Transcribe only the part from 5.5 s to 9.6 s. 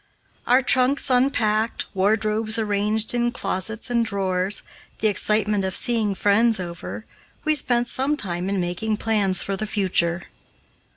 of seeing friends over, we spent some time in making plans for